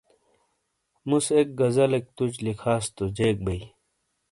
[1.07, 3.63] مس اک غزلیک تُج لکھاس تو جیک بئیی۔